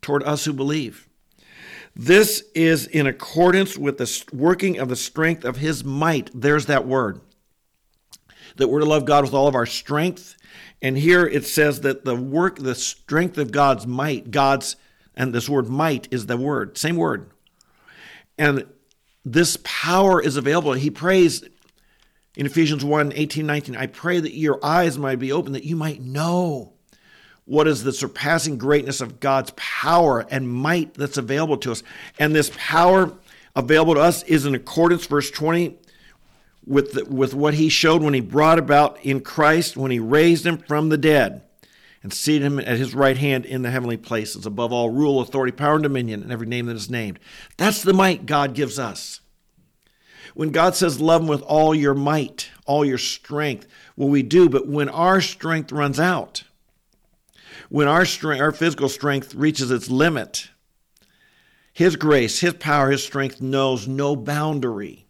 toward 0.00 0.22
us 0.24 0.44
who 0.44 0.52
believe? 0.52 1.08
This 1.96 2.44
is 2.54 2.86
in 2.88 3.06
accordance 3.06 3.78
with 3.78 3.98
the 3.98 4.24
working 4.32 4.78
of 4.78 4.88
the 4.88 4.96
strength 4.96 5.44
of 5.44 5.58
his 5.58 5.84
might. 5.84 6.30
There's 6.34 6.66
that 6.66 6.86
word 6.86 7.20
that 8.56 8.68
we're 8.68 8.80
to 8.80 8.86
love 8.86 9.04
God 9.04 9.24
with 9.24 9.34
all 9.34 9.48
of 9.48 9.54
our 9.54 9.66
strength. 9.66 10.36
And 10.82 10.96
here 10.96 11.26
it 11.26 11.46
says 11.46 11.80
that 11.80 12.04
the 12.04 12.14
work, 12.14 12.58
the 12.58 12.74
strength 12.74 13.38
of 13.38 13.52
God's 13.52 13.86
might, 13.86 14.30
God's, 14.30 14.76
and 15.14 15.32
this 15.32 15.48
word 15.48 15.68
might 15.68 16.08
is 16.10 16.26
the 16.26 16.36
word, 16.36 16.76
same 16.76 16.96
word. 16.96 17.30
And 18.38 18.66
this 19.24 19.56
power 19.62 20.20
is 20.20 20.36
available. 20.36 20.72
He 20.72 20.90
prays 20.90 21.44
in 22.36 22.46
Ephesians 22.46 22.84
1 22.84 23.12
18, 23.14 23.46
19, 23.46 23.76
I 23.76 23.86
pray 23.86 24.20
that 24.20 24.34
your 24.34 24.64
eyes 24.64 24.98
might 24.98 25.18
be 25.18 25.32
open, 25.32 25.52
that 25.52 25.64
you 25.64 25.76
might 25.76 26.00
know 26.00 26.72
what 27.44 27.68
is 27.68 27.84
the 27.84 27.92
surpassing 27.92 28.58
greatness 28.58 29.00
of 29.00 29.20
God's 29.20 29.52
power 29.56 30.26
and 30.30 30.48
might 30.48 30.94
that's 30.94 31.18
available 31.18 31.58
to 31.58 31.72
us. 31.72 31.82
And 32.18 32.34
this 32.34 32.50
power 32.56 33.12
available 33.54 33.94
to 33.94 34.00
us 34.00 34.22
is 34.24 34.46
in 34.46 34.54
accordance, 34.54 35.06
verse 35.06 35.30
20, 35.30 35.76
with, 36.66 36.92
the, 36.92 37.04
with 37.04 37.34
what 37.34 37.54
he 37.54 37.68
showed 37.68 38.02
when 38.02 38.14
he 38.14 38.20
brought 38.20 38.58
about 38.58 38.98
in 39.04 39.20
Christ, 39.20 39.76
when 39.76 39.90
he 39.90 39.98
raised 39.98 40.46
him 40.46 40.58
from 40.58 40.88
the 40.88 40.98
dead 40.98 41.42
and 42.02 42.12
seated 42.12 42.44
him 42.44 42.58
at 42.58 42.78
his 42.78 42.94
right 42.94 43.16
hand 43.16 43.46
in 43.46 43.62
the 43.62 43.70
heavenly 43.70 43.96
places, 43.96 44.46
above 44.46 44.72
all 44.72 44.90
rule, 44.90 45.20
authority, 45.20 45.52
power, 45.52 45.74
and 45.74 45.82
dominion, 45.82 46.22
and 46.22 46.32
every 46.32 46.46
name 46.46 46.66
that 46.66 46.76
is 46.76 46.90
named. 46.90 47.18
That's 47.56 47.82
the 47.82 47.94
might 47.94 48.26
God 48.26 48.54
gives 48.54 48.78
us. 48.78 49.20
When 50.34 50.50
God 50.50 50.74
says, 50.74 51.00
Love 51.00 51.22
him 51.22 51.28
with 51.28 51.42
all 51.42 51.74
your 51.74 51.94
might, 51.94 52.50
all 52.66 52.84
your 52.84 52.98
strength, 52.98 53.66
well, 53.96 54.08
we 54.08 54.22
do, 54.22 54.48
but 54.48 54.66
when 54.66 54.88
our 54.88 55.20
strength 55.20 55.70
runs 55.72 56.00
out, 56.00 56.44
when 57.68 57.88
our 57.88 58.04
strength, 58.04 58.42
our 58.42 58.52
physical 58.52 58.88
strength 58.88 59.34
reaches 59.34 59.70
its 59.70 59.88
limit, 59.88 60.48
his 61.72 61.96
grace, 61.96 62.40
his 62.40 62.54
power, 62.54 62.90
his 62.90 63.04
strength 63.04 63.40
knows 63.40 63.88
no 63.88 64.14
boundary 64.14 65.03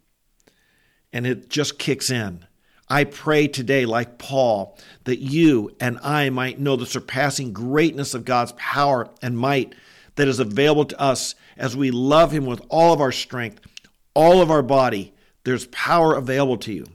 and 1.14 1.26
it 1.26 1.48
just 1.48 1.78
kicks 1.78 2.10
in. 2.10 2.44
I 2.88 3.04
pray 3.04 3.46
today, 3.46 3.86
like 3.86 4.18
Paul, 4.18 4.76
that 5.04 5.20
you 5.20 5.74
and 5.80 5.98
I 6.02 6.28
might 6.28 6.58
know 6.58 6.76
the 6.76 6.84
surpassing 6.84 7.52
greatness 7.52 8.12
of 8.12 8.26
God's 8.26 8.52
power 8.58 9.08
and 9.22 9.38
might 9.38 9.74
that 10.16 10.28
is 10.28 10.40
available 10.40 10.84
to 10.86 11.00
us 11.00 11.34
as 11.56 11.76
we 11.76 11.90
love 11.90 12.32
Him 12.32 12.44
with 12.44 12.60
all 12.68 12.92
of 12.92 13.00
our 13.00 13.12
strength, 13.12 13.60
all 14.12 14.42
of 14.42 14.50
our 14.50 14.62
body. 14.62 15.14
There's 15.44 15.66
power 15.68 16.14
available 16.14 16.58
to 16.58 16.72
you. 16.72 16.86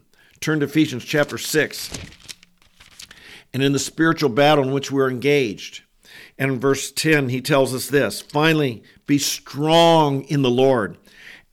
Turn 0.42 0.60
to 0.60 0.66
Ephesians 0.66 1.06
chapter 1.06 1.38
6. 1.38 1.90
And 3.54 3.64
in 3.64 3.72
the 3.72 3.80
spiritual 3.80 4.30
battle 4.30 4.66
in 4.66 4.72
which 4.72 4.92
we're 4.92 5.10
engaged, 5.10 5.82
and 6.38 6.52
in 6.52 6.60
verse 6.60 6.92
10, 6.92 7.30
he 7.30 7.42
tells 7.42 7.74
us 7.74 7.88
this 7.88 8.22
finally, 8.22 8.84
be 9.08 9.18
strong 9.18 10.24
in 10.24 10.42
the 10.42 10.52
Lord 10.52 10.98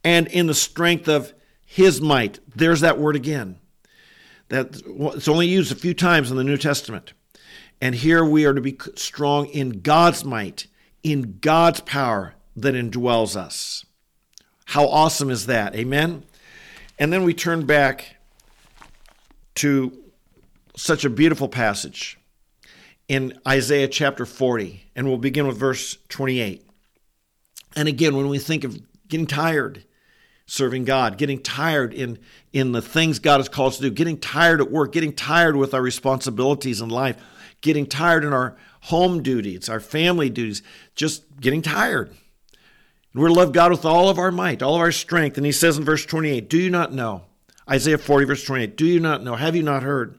and 0.03 0.27
in 0.27 0.47
the 0.47 0.53
strength 0.53 1.07
of 1.07 1.33
his 1.69 2.01
might. 2.01 2.39
There's 2.55 2.79
that 2.79 2.97
word 2.97 3.15
again. 3.17 3.59
That 4.47 4.81
it's 4.87 5.27
only 5.27 5.47
used 5.47 5.71
a 5.71 5.75
few 5.75 5.93
times 5.93 6.31
in 6.31 6.37
the 6.37 6.43
New 6.43 6.57
Testament. 6.57 7.11
And 7.81 7.93
here 7.93 8.23
we 8.23 8.45
are 8.45 8.53
to 8.53 8.61
be 8.61 8.77
strong 8.95 9.47
in 9.47 9.81
God's 9.81 10.23
might, 10.23 10.67
in 11.03 11.37
God's 11.41 11.81
power 11.81 12.33
that 12.55 12.73
indwells 12.73 13.35
us. 13.35 13.85
How 14.65 14.87
awesome 14.87 15.29
is 15.29 15.45
that? 15.45 15.75
Amen. 15.75 16.23
And 16.97 17.11
then 17.11 17.23
we 17.23 17.33
turn 17.33 17.65
back 17.65 18.15
to 19.55 19.95
such 20.75 21.03
a 21.03 21.09
beautiful 21.09 21.49
passage 21.49 22.17
in 23.09 23.37
Isaiah 23.45 23.87
chapter 23.89 24.25
40, 24.25 24.89
and 24.95 25.05
we'll 25.07 25.17
begin 25.17 25.47
with 25.47 25.57
verse 25.57 25.97
28. 26.07 26.65
And 27.75 27.87
again, 27.87 28.15
when 28.15 28.29
we 28.29 28.39
think 28.39 28.63
of 28.63 28.79
getting 29.07 29.27
tired 29.27 29.83
serving 30.47 30.85
God, 30.85 31.17
getting 31.17 31.41
tired 31.41 31.93
in, 31.93 32.17
in 32.53 32.71
the 32.71 32.81
things 32.81 33.19
God 33.19 33.37
has 33.37 33.49
called 33.49 33.73
us 33.73 33.77
to 33.77 33.83
do, 33.83 33.91
getting 33.91 34.17
tired 34.17 34.61
at 34.61 34.71
work, 34.71 34.93
getting 34.93 35.13
tired 35.13 35.57
with 35.57 35.73
our 35.73 35.81
responsibilities 35.81 36.81
in 36.81 36.89
life, 36.89 37.17
getting 37.61 37.85
tired 37.85 38.23
in 38.23 38.33
our 38.33 38.57
home 38.83 39.21
duties, 39.21 39.67
our 39.67 39.81
family 39.81 40.29
duties, 40.29 40.63
just 40.95 41.23
getting 41.39 41.61
tired. 41.61 42.09
And 42.09 43.21
we're 43.21 43.27
to 43.27 43.33
love 43.33 43.51
God 43.51 43.71
with 43.71 43.85
all 43.85 44.09
of 44.09 44.17
our 44.17 44.31
might, 44.31 44.63
all 44.63 44.75
of 44.75 44.81
our 44.81 44.91
strength. 44.91 45.37
And 45.37 45.45
he 45.45 45.51
says 45.51 45.77
in 45.77 45.83
verse 45.83 46.05
28, 46.05 46.49
Do 46.49 46.57
you 46.57 46.69
not 46.69 46.93
know? 46.93 47.23
Isaiah 47.69 47.97
40, 47.97 48.25
verse 48.25 48.45
28, 48.45 48.77
Do 48.77 48.85
you 48.85 49.01
not 49.01 49.23
know? 49.23 49.35
Have 49.35 49.55
you 49.55 49.63
not 49.63 49.83
heard? 49.83 50.17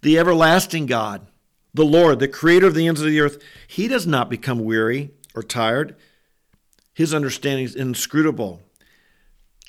The 0.00 0.18
everlasting 0.18 0.86
God, 0.86 1.26
the 1.74 1.84
Lord, 1.84 2.18
the 2.18 2.28
creator 2.28 2.66
of 2.66 2.74
the 2.74 2.86
ends 2.86 3.00
of 3.00 3.06
the 3.06 3.20
earth, 3.20 3.42
he 3.66 3.88
does 3.88 4.06
not 4.06 4.30
become 4.30 4.64
weary 4.64 5.10
or 5.34 5.42
tired. 5.42 5.96
His 6.94 7.12
understanding 7.12 7.64
is 7.64 7.74
inscrutable. 7.74 8.62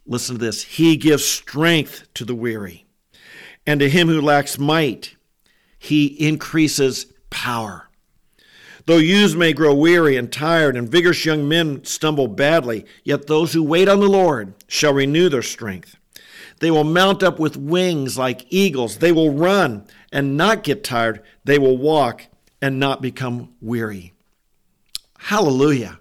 Listen 0.06 0.36
to 0.36 0.46
this. 0.46 0.64
He 0.64 0.98
gives 0.98 1.26
strength 1.26 2.08
to 2.14 2.26
the 2.26 2.36
weary, 2.36 2.86
and 3.66 3.80
to 3.80 3.90
him 3.90 4.08
who 4.08 4.22
lacks 4.22 4.60
might, 4.60 5.16
he 5.78 6.06
increases 6.06 7.08
power. 7.30 7.90
Though 8.86 8.98
youths 8.98 9.34
may 9.34 9.52
grow 9.54 9.74
weary 9.74 10.16
and 10.16 10.32
tired, 10.32 10.78
and 10.78 10.88
vigorous 10.88 11.26
young 11.26 11.48
men 11.48 11.84
stumble 11.86 12.28
badly, 12.28 12.86
yet 13.04 13.26
those 13.26 13.54
who 13.54 13.64
wait 13.64 13.90
on 13.90 14.00
the 14.00 14.08
Lord 14.08 14.54
shall 14.68 14.94
renew 14.94 15.28
their 15.28 15.42
strength. 15.42 15.96
They 16.60 16.70
will 16.70 16.84
mount 16.84 17.24
up 17.24 17.40
with 17.40 17.58
wings 17.58 18.18
like 18.18 18.46
eagles. 18.50 19.00
They 19.00 19.12
will 19.12 19.32
run 19.32 19.86
and 20.12 20.38
not 20.38 20.64
get 20.64 20.84
tired. 20.84 21.22
They 21.44 21.58
will 21.58 21.78
walk 21.78 22.28
and 22.62 22.80
not 22.80 23.02
become 23.02 23.54
weary. 23.60 24.14
Hallelujah. 25.18 26.00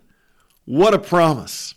What 0.64 0.94
a 0.94 0.98
promise 0.98 1.74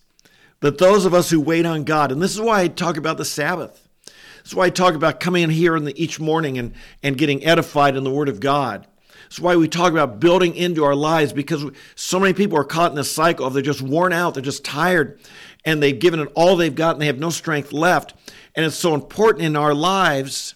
that 0.62 0.78
those 0.78 1.06
of 1.06 1.14
us 1.14 1.30
who 1.30 1.40
wait 1.40 1.66
on 1.66 1.84
God, 1.84 2.12
and 2.12 2.22
this 2.22 2.34
is 2.34 2.42
why 2.42 2.62
I 2.62 2.68
talk 2.68 2.98
about 2.98 3.18
the 3.18 3.26
Sabbath. 3.26 3.88
This 4.06 4.52
is 4.52 4.56
why 4.56 4.66
I 4.66 4.70
talk 4.70 4.96
about 4.96 5.20
coming 5.20 5.44
in 5.44 5.50
here 5.50 5.76
in 5.76 5.84
the, 5.84 6.02
each 6.02 6.20
morning 6.20 6.58
and, 6.58 6.74
and 7.04 7.18
getting 7.18 7.44
edified 7.46 7.96
in 7.96 8.04
the 8.04 8.12
Word 8.12 8.30
of 8.30 8.40
God. 8.40 8.88
This 9.28 9.38
is 9.38 9.42
why 9.42 9.58
we 9.58 9.68
talk 9.68 9.92
about 9.92 10.22
building 10.22 10.56
into 10.56 10.86
our 10.86 10.96
lives 10.96 11.34
because 11.34 11.66
so 11.96 12.20
many 12.20 12.34
people 12.34 12.58
are 12.58 12.64
caught 12.64 12.92
in 12.92 12.96
this 12.96 13.12
cycle 13.12 13.46
of 13.46 13.54
they're 13.54 13.62
just 13.62 13.82
worn 13.82 14.14
out, 14.14 14.34
they're 14.34 14.44
just 14.44 14.64
tired, 14.64 15.20
and 15.66 15.84
they've 15.84 16.00
given 16.00 16.22
it 16.22 16.32
all 16.34 16.56
they've 16.56 16.74
got 16.74 16.96
and 16.96 17.02
they 17.02 17.08
have 17.08 17.20
no 17.20 17.30
strength 17.30 17.74
left. 17.74 18.14
And 18.56 18.66
it's 18.66 18.78
so 18.78 18.94
important 18.94 19.44
in 19.44 19.58
our 19.58 19.74
lives 19.74 20.56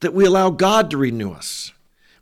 that 0.00 0.12
we 0.12 0.24
allow 0.24 0.50
God 0.50 0.90
to 0.90 0.96
renew 0.96 1.30
us. 1.30 1.72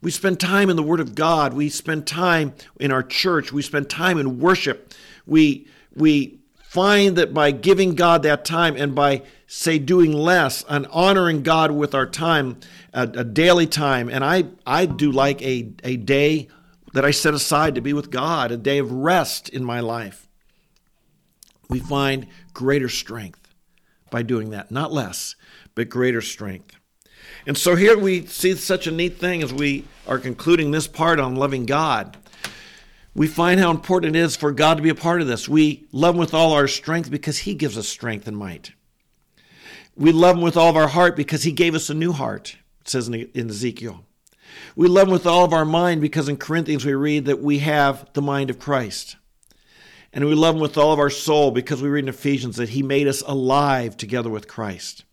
We 0.02 0.10
spend 0.10 0.38
time 0.38 0.68
in 0.68 0.76
the 0.76 0.82
Word 0.82 1.00
of 1.00 1.14
God. 1.14 1.54
We 1.54 1.70
spend 1.70 2.06
time 2.06 2.54
in 2.78 2.92
our 2.92 3.02
church. 3.02 3.52
We 3.52 3.62
spend 3.62 3.88
time 3.88 4.18
in 4.18 4.38
worship. 4.38 4.92
We, 5.26 5.66
we 5.94 6.39
find 6.70 7.16
that 7.16 7.34
by 7.34 7.50
giving 7.50 7.96
God 7.96 8.22
that 8.22 8.44
time 8.44 8.76
and 8.76 8.94
by, 8.94 9.22
say, 9.48 9.76
doing 9.76 10.12
less 10.12 10.64
and 10.68 10.86
honoring 10.92 11.42
God 11.42 11.72
with 11.72 11.96
our 11.96 12.06
time, 12.06 12.60
a, 12.94 13.02
a 13.02 13.24
daily 13.24 13.66
time, 13.66 14.08
and 14.08 14.24
I, 14.24 14.44
I 14.64 14.86
do 14.86 15.10
like 15.10 15.42
a, 15.42 15.72
a 15.82 15.96
day 15.96 16.46
that 16.92 17.04
I 17.04 17.10
set 17.10 17.34
aside 17.34 17.74
to 17.74 17.80
be 17.80 17.92
with 17.92 18.12
God, 18.12 18.52
a 18.52 18.56
day 18.56 18.78
of 18.78 18.92
rest 18.92 19.48
in 19.48 19.64
my 19.64 19.80
life. 19.80 20.28
We 21.68 21.80
find 21.80 22.28
greater 22.54 22.88
strength 22.88 23.52
by 24.12 24.22
doing 24.22 24.50
that. 24.50 24.70
Not 24.70 24.92
less, 24.92 25.34
but 25.74 25.88
greater 25.88 26.20
strength. 26.20 26.76
And 27.48 27.58
so 27.58 27.74
here 27.74 27.98
we 27.98 28.26
see 28.26 28.54
such 28.54 28.86
a 28.86 28.92
neat 28.92 29.18
thing 29.18 29.42
as 29.42 29.52
we 29.52 29.86
are 30.06 30.20
concluding 30.20 30.70
this 30.70 30.86
part 30.86 31.18
on 31.18 31.34
loving 31.34 31.66
God 31.66 32.16
we 33.14 33.26
find 33.26 33.58
how 33.58 33.70
important 33.70 34.14
it 34.14 34.18
is 34.18 34.36
for 34.36 34.52
God 34.52 34.76
to 34.76 34.82
be 34.82 34.88
a 34.88 34.94
part 34.94 35.20
of 35.20 35.26
this. 35.26 35.48
We 35.48 35.88
love 35.92 36.14
Him 36.14 36.20
with 36.20 36.34
all 36.34 36.52
our 36.52 36.68
strength 36.68 37.10
because 37.10 37.38
He 37.38 37.54
gives 37.54 37.76
us 37.76 37.88
strength 37.88 38.28
and 38.28 38.36
might. 38.36 38.72
We 39.96 40.12
love 40.12 40.36
Him 40.36 40.42
with 40.42 40.56
all 40.56 40.70
of 40.70 40.76
our 40.76 40.88
heart 40.88 41.16
because 41.16 41.42
He 41.42 41.52
gave 41.52 41.74
us 41.74 41.90
a 41.90 41.94
new 41.94 42.12
heart, 42.12 42.56
it 42.80 42.88
says 42.88 43.08
in 43.08 43.50
Ezekiel. 43.50 44.04
We 44.76 44.88
love 44.88 45.08
Him 45.08 45.12
with 45.12 45.26
all 45.26 45.44
of 45.44 45.52
our 45.52 45.64
mind 45.64 46.00
because 46.00 46.28
in 46.28 46.36
Corinthians 46.36 46.84
we 46.84 46.94
read 46.94 47.24
that 47.24 47.42
we 47.42 47.58
have 47.58 48.08
the 48.12 48.22
mind 48.22 48.48
of 48.48 48.60
Christ. 48.60 49.16
And 50.12 50.24
we 50.24 50.34
love 50.34 50.54
Him 50.54 50.60
with 50.60 50.78
all 50.78 50.92
of 50.92 51.00
our 51.00 51.10
soul 51.10 51.50
because 51.50 51.82
we 51.82 51.88
read 51.88 52.04
in 52.04 52.08
Ephesians 52.08 52.56
that 52.56 52.70
He 52.70 52.82
made 52.82 53.08
us 53.08 53.22
alive 53.22 53.96
together 53.96 54.30
with 54.30 54.46
Christ. 54.46 55.04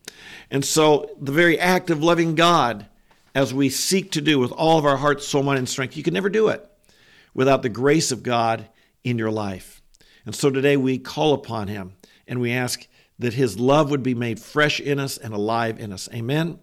And 0.52 0.64
so 0.64 1.10
the 1.20 1.32
very 1.32 1.60
act 1.60 1.90
of 1.90 2.04
loving 2.04 2.36
God, 2.36 2.86
as 3.34 3.54
we 3.54 3.70
seek 3.70 4.12
to 4.12 4.22
do 4.22 4.38
with 4.38 4.52
all 4.52 4.78
of 4.78 4.86
our 4.86 4.98
heart, 4.98 5.24
soul, 5.24 5.44
mind, 5.44 5.60
and 5.60 5.70
strength, 5.70 5.98
you 5.98 6.04
can 6.04 6.14
never 6.14 6.30
do 6.30 6.48
it 6.50 6.68
without 7.38 7.62
the 7.62 7.70
grace 7.70 8.12
of 8.12 8.24
God 8.24 8.68
in 9.06 9.18
your 9.18 9.32
life. 9.32 9.82
And 10.26 10.36
so 10.36 10.50
today 10.50 10.76
we 10.76 10.98
call 10.98 11.34
upon 11.34 11.70
Him 11.70 11.94
and 12.28 12.42
we 12.42 12.52
ask 12.52 12.86
that 13.20 13.36
His 13.36 13.58
love 13.58 13.90
would 13.92 14.04
be 14.04 14.16
made 14.16 14.40
fresh 14.40 14.82
in 14.82 15.00
us 15.00 15.18
and 15.18 15.34
alive 15.34 15.80
in 15.80 15.94
us. 15.94 16.10
Amen. 16.14 16.60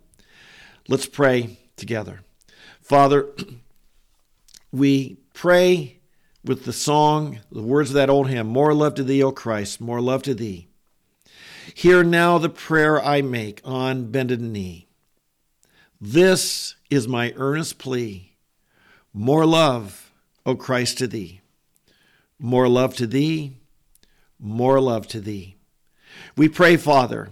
Let's 0.89 1.07
pray 1.07 1.59
together. 1.77 2.21
Father, 2.83 3.31
we 4.73 5.17
pray 5.33 6.01
with 6.45 6.65
the 6.65 6.73
song, 6.73 7.41
the 7.51 7.63
words 7.63 7.91
of 7.91 7.95
that 7.95 8.11
old 8.11 8.29
hymn, 8.29 8.49
More 8.49 8.75
love 8.75 8.95
to 8.97 9.05
thee, 9.05 9.23
O 9.23 9.33
Christ, 9.33 9.81
more 9.81 10.01
love 10.01 10.23
to 10.25 10.35
thee. 10.35 10.69
Hear 11.73 12.05
now 12.05 12.37
the 12.37 12.51
prayer 12.51 13.03
I 13.03 13.23
make 13.23 13.61
on 13.65 14.11
bended 14.11 14.41
knee. 14.41 14.89
This 16.01 16.75
is 16.91 17.09
my 17.09 17.33
earnest 17.37 17.79
plea. 17.79 18.37
More 19.15 19.47
love 19.47 20.04
O 20.47 20.55
Christ, 20.55 20.99
to 20.99 21.07
thee. 21.07 21.41
More 22.39 22.69
love 22.69 22.95
to 22.97 23.07
thee, 23.07 23.57
more 24.39 24.81
love 24.81 25.07
to 25.09 25.21
thee. 25.21 25.57
We 26.37 26.49
pray, 26.49 26.77
Father, 26.77 27.31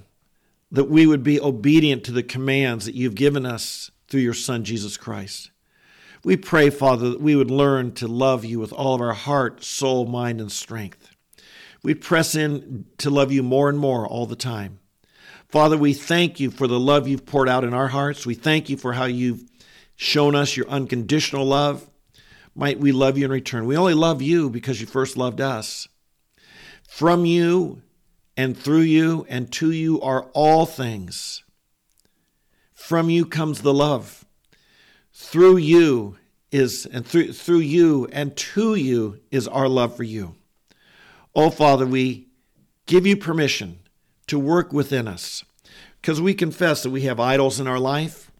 that 0.70 0.88
we 0.88 1.06
would 1.06 1.22
be 1.22 1.40
obedient 1.40 2.04
to 2.04 2.12
the 2.12 2.22
commands 2.22 2.86
that 2.86 2.94
you've 2.94 3.14
given 3.14 3.44
us 3.44 3.90
through 4.08 4.20
your 4.20 4.34
Son, 4.34 4.64
Jesus 4.64 4.96
Christ. 4.96 5.50
We 6.24 6.36
pray, 6.36 6.70
Father, 6.70 7.10
that 7.10 7.20
we 7.20 7.34
would 7.34 7.50
learn 7.50 7.92
to 7.94 8.06
love 8.06 8.44
you 8.44 8.60
with 8.60 8.72
all 8.72 8.94
of 8.94 9.00
our 9.00 9.12
heart, 9.12 9.64
soul, 9.64 10.06
mind, 10.06 10.40
and 10.40 10.50
strength. 10.50 11.10
We 11.82 11.94
press 11.94 12.34
in 12.34 12.86
to 12.98 13.10
love 13.10 13.32
you 13.32 13.42
more 13.42 13.68
and 13.68 13.78
more 13.78 14.06
all 14.06 14.26
the 14.26 14.36
time. 14.36 14.78
Father, 15.48 15.76
we 15.76 15.92
thank 15.92 16.38
you 16.40 16.50
for 16.50 16.66
the 16.66 16.80
love 16.80 17.08
you've 17.08 17.26
poured 17.26 17.48
out 17.48 17.64
in 17.64 17.74
our 17.74 17.88
hearts. 17.88 18.24
We 18.24 18.34
thank 18.34 18.70
you 18.70 18.76
for 18.76 18.94
how 18.94 19.04
you've 19.04 19.44
shown 19.96 20.34
us 20.34 20.56
your 20.56 20.68
unconditional 20.68 21.44
love 21.44 21.90
might 22.54 22.78
we 22.78 22.92
love 22.92 23.16
you 23.16 23.24
in 23.24 23.30
return. 23.30 23.66
We 23.66 23.76
only 23.76 23.94
love 23.94 24.20
you 24.20 24.50
because 24.50 24.80
you 24.80 24.86
first 24.86 25.16
loved 25.16 25.40
us. 25.40 25.88
From 26.88 27.24
you 27.24 27.82
and 28.36 28.56
through 28.56 28.80
you 28.80 29.26
and 29.28 29.50
to 29.52 29.70
you 29.70 30.00
are 30.00 30.24
all 30.34 30.66
things. 30.66 31.42
From 32.74 33.08
you 33.08 33.24
comes 33.24 33.62
the 33.62 33.72
love. 33.72 34.24
Through 35.12 35.58
you 35.58 36.18
is 36.50 36.86
and 36.86 37.06
through 37.06 37.32
through 37.32 37.60
you 37.60 38.08
and 38.12 38.36
to 38.36 38.74
you 38.74 39.20
is 39.30 39.48
our 39.48 39.68
love 39.68 39.96
for 39.96 40.02
you. 40.02 40.34
Oh 41.34 41.50
Father, 41.50 41.86
we 41.86 42.28
give 42.86 43.06
you 43.06 43.16
permission 43.16 43.78
to 44.26 44.38
work 44.38 44.72
within 44.72 45.08
us 45.08 45.44
because 46.00 46.20
we 46.20 46.34
confess 46.34 46.82
that 46.82 46.90
we 46.90 47.02
have 47.02 47.20
idols 47.20 47.60
in 47.60 47.66
our 47.66 47.78
life 47.78 48.31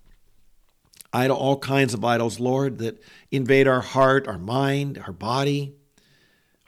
idol, 1.13 1.37
all 1.37 1.59
kinds 1.59 1.95
of 1.95 2.05
idols, 2.05 2.41
Lord, 2.41 2.79
that 2.79 3.03
invade 3.31 3.69
our 3.69 3.81
heart, 3.81 4.27
our 4.27 4.39
mind, 4.39 5.03
our 5.07 5.13
body, 5.13 5.75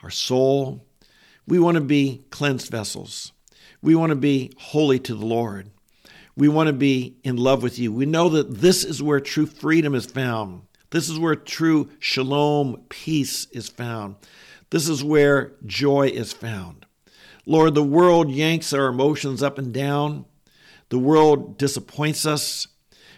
our 0.03 0.09
soul. 0.09 0.85
We 1.47 1.59
want 1.59 1.75
to 1.75 1.81
be 1.81 2.25
cleansed 2.29 2.69
vessels. 2.71 3.31
We 3.81 3.95
want 3.95 4.11
to 4.11 4.15
be 4.15 4.53
holy 4.57 4.99
to 4.99 5.15
the 5.15 5.25
Lord. 5.25 5.69
We 6.35 6.47
want 6.47 6.67
to 6.67 6.73
be 6.73 7.17
in 7.23 7.37
love 7.37 7.63
with 7.63 7.79
you. 7.79 7.93
We 7.93 8.05
know 8.05 8.29
that 8.29 8.57
this 8.57 8.83
is 8.83 9.01
where 9.01 9.19
true 9.19 9.45
freedom 9.45 9.95
is 9.95 10.05
found. 10.05 10.63
This 10.89 11.09
is 11.09 11.17
where 11.17 11.35
true 11.35 11.89
shalom, 11.99 12.83
peace 12.89 13.47
is 13.51 13.69
found. 13.69 14.15
This 14.69 14.89
is 14.89 15.03
where 15.03 15.53
joy 15.65 16.07
is 16.07 16.33
found. 16.33 16.85
Lord, 17.45 17.75
the 17.75 17.83
world 17.83 18.31
yanks 18.31 18.73
our 18.73 18.87
emotions 18.87 19.43
up 19.43 19.57
and 19.57 19.73
down. 19.73 20.25
The 20.89 20.99
world 20.99 21.57
disappoints 21.57 22.25
us. 22.25 22.67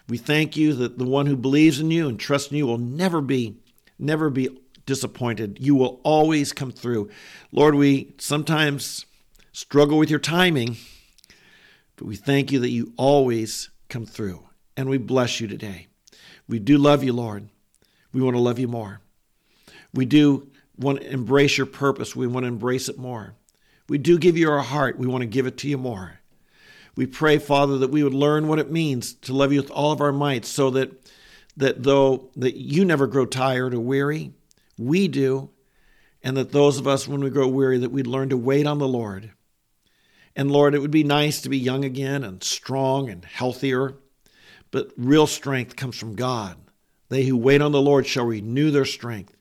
We 0.09 0.17
thank 0.17 0.55
you 0.55 0.73
that 0.73 0.97
the 0.97 1.05
one 1.05 1.25
who 1.25 1.35
believes 1.35 1.79
in 1.79 1.91
you 1.91 2.07
and 2.07 2.19
trusts 2.19 2.51
in 2.51 2.57
you 2.57 2.65
will 2.65 2.77
never 2.77 3.19
be, 3.21 3.57
never 3.99 4.29
be 4.29 4.57
disappointed. 4.85 5.57
You 5.59 5.75
will 5.75 5.99
always 6.03 6.53
come 6.53 6.71
through. 6.71 7.09
Lord, 7.51 7.75
we 7.75 8.13
sometimes 8.17 9.05
struggle 9.51 9.97
with 9.97 10.09
your 10.09 10.19
timing, 10.19 10.77
but 11.97 12.07
we 12.07 12.15
thank 12.15 12.51
you 12.51 12.59
that 12.59 12.69
you 12.69 12.93
always 12.95 13.69
come 13.89 14.05
through. 14.05 14.43
And 14.77 14.89
we 14.89 14.97
bless 14.97 15.41
you 15.41 15.47
today. 15.47 15.87
We 16.47 16.59
do 16.59 16.77
love 16.77 17.03
you, 17.03 17.11
Lord. 17.11 17.49
We 18.13 18.21
want 18.21 18.35
to 18.35 18.41
love 18.41 18.59
you 18.59 18.67
more. 18.67 19.01
We 19.93 20.05
do 20.05 20.47
want 20.77 21.01
to 21.01 21.11
embrace 21.11 21.57
your 21.57 21.65
purpose. 21.65 22.15
We 22.15 22.27
want 22.27 22.45
to 22.45 22.47
embrace 22.47 22.87
it 22.87 22.97
more. 22.97 23.33
We 23.89 23.97
do 23.97 24.17
give 24.17 24.37
you 24.37 24.49
our 24.51 24.61
heart. 24.61 24.97
We 24.97 25.07
want 25.07 25.23
to 25.23 25.27
give 25.27 25.47
it 25.47 25.57
to 25.57 25.67
you 25.67 25.77
more. 25.77 26.19
We 26.98 27.06
pray, 27.06 27.38
Father, 27.38 27.77
that 27.77 27.92
we 27.92 28.04
would 28.04 28.16
learn 28.16 28.48
what 28.48 28.58
it 28.58 28.72
means 28.72 29.13
to 29.13 29.34
love 29.34 29.54
you 29.54 29.62
with 29.62 29.70
all 29.70 29.92
of 29.92 30.01
our 30.01 30.12
might 30.12 30.46
so 30.46 30.72
that, 30.72 30.92
that 31.56 31.84
though 31.84 32.32
that 32.36 32.58
you 32.58 32.84
never 32.84 33.06
grow 33.06 33.27
tired 33.27 33.75
or 33.75 33.80
weary, 33.80 34.34
we 34.80 35.08
do, 35.08 35.51
and 36.24 36.36
that 36.36 36.51
those 36.51 36.80
of 36.80 36.88
us, 36.88 37.08
when 37.08 37.24
we 37.24 37.30
grow 37.30 37.48
weary, 37.48 37.77
that 37.77 37.92
we'd 37.92 38.08
learn 38.08 38.30
to 38.30 38.38
wait 38.38 38.66
on 38.66 38.80
the 38.80 38.88
Lord. 38.88 39.32
And 40.36 40.51
Lord, 40.51 40.74
it 40.74 40.80
would 40.80 40.92
be 40.92 41.04
nice 41.04 41.39
to 41.42 41.50
be 41.50 41.58
young 41.58 41.86
again 41.86 42.24
and 42.24 42.44
strong 42.44 43.10
and 43.10 43.24
healthier, 43.24 43.96
but 44.72 44.92
real 44.98 45.27
strength 45.27 45.75
comes 45.75 45.98
from 45.98 46.16
God. 46.16 46.58
They 47.10 47.25
who 47.25 47.38
wait 47.38 47.62
on 47.62 47.72
the 47.72 47.82
Lord 47.82 48.08
shall 48.08 48.25
renew 48.25 48.72
their 48.72 48.86
strength. 48.86 49.36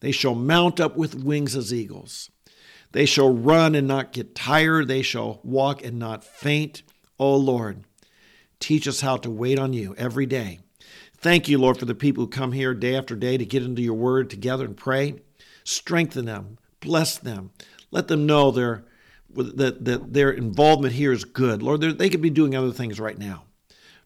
They 0.00 0.12
shall 0.12 0.34
mount 0.34 0.80
up 0.80 0.96
with 0.96 1.14
wings 1.14 1.54
as 1.54 1.74
eagles. 1.74 2.30
They 2.92 3.04
shall 3.04 3.32
run 3.32 3.74
and 3.74 3.86
not 3.86 4.12
get 4.12 4.34
tired. 4.34 4.88
They 4.88 5.02
shall 5.02 5.40
walk 5.42 5.84
and 5.84 5.98
not 5.98 6.24
faint. 6.24 6.82
O 7.18 7.32
oh 7.32 7.36
Lord, 7.36 7.84
teach 8.60 8.86
us 8.86 9.00
how 9.00 9.16
to 9.18 9.30
wait 9.30 9.58
on 9.58 9.72
you 9.72 9.94
every 9.96 10.26
day. 10.26 10.60
Thank 11.16 11.48
you, 11.48 11.58
Lord, 11.58 11.78
for 11.78 11.86
the 11.86 11.94
people 11.94 12.24
who 12.24 12.28
come 12.28 12.52
here 12.52 12.74
day 12.74 12.94
after 12.94 13.16
day 13.16 13.38
to 13.38 13.44
get 13.44 13.62
into 13.62 13.82
your 13.82 13.94
word 13.94 14.28
together 14.28 14.64
and 14.64 14.76
pray. 14.76 15.14
Strengthen 15.64 16.26
them, 16.26 16.58
bless 16.80 17.18
them, 17.18 17.50
let 17.90 18.08
them 18.08 18.26
know 18.26 18.50
their, 18.50 18.84
that, 19.34 19.84
that 19.84 20.12
their 20.12 20.30
involvement 20.30 20.94
here 20.94 21.12
is 21.12 21.24
good. 21.24 21.62
Lord, 21.62 21.80
they 21.80 22.10
could 22.10 22.20
be 22.20 22.30
doing 22.30 22.54
other 22.54 22.70
things 22.70 23.00
right 23.00 23.18
now, 23.18 23.44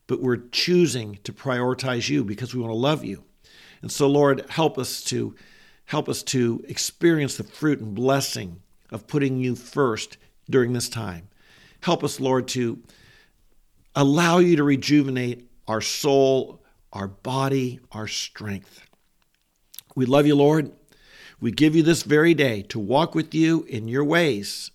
but 0.07 0.21
we're 0.21 0.49
choosing 0.52 1.19
to 1.25 1.33
prioritize 1.33 2.09
you 2.09 2.25
because 2.25 2.55
we 2.55 2.61
want 2.61 2.71
to 2.71 2.76
love 2.76 3.05
you. 3.05 3.25
And 3.83 3.90
so, 3.90 4.07
Lord, 4.07 4.47
help 4.49 4.79
us 4.79 5.02
to 5.05 5.35
help 5.87 6.09
us 6.09 6.23
to 6.23 6.64
experience 6.69 7.37
the 7.37 7.43
fruit 7.43 7.81
and 7.81 7.95
blessing 7.95 8.62
of 8.93 9.09
putting 9.09 9.38
you 9.38 9.57
first 9.57 10.19
during 10.49 10.73
this 10.73 10.88
time. 10.88 11.29
Help 11.81 12.05
us, 12.05 12.21
Lord, 12.21 12.47
to 12.49 12.81
allow 13.95 14.39
you 14.39 14.57
to 14.57 14.65
rejuvenate 14.65 15.49
our 15.67 15.81
soul, 15.81 16.63
our 16.93 17.09
body, 17.09 17.81
our 17.93 18.09
strength. 18.09 18.87
We 19.95 20.07
love 20.07 20.27
you, 20.27 20.37
Lord. 20.37 20.73
We 21.41 21.51
give 21.51 21.75
you 21.75 21.83
this 21.83 22.03
very 22.03 22.35
day 22.35 22.63
to 22.63 22.79
walk 22.79 23.15
with 23.15 23.35
you 23.35 23.65
in 23.65 23.89
your 23.89 24.05
ways, 24.05 24.71